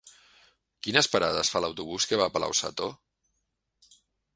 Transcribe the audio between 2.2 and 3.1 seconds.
va a Palau-sator?